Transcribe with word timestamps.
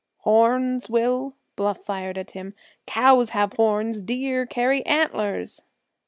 "Horns, 0.21 0.89
Will?" 0.89 1.35
Bluff 1.55 1.85
fired 1.85 2.17
at 2.17 2.31
him; 2.31 2.55
"cows 2.87 3.29
have 3.37 3.53
horns, 3.53 4.01
deer 4.01 4.47
carry 4.47 4.83
antlers!" 4.87 5.61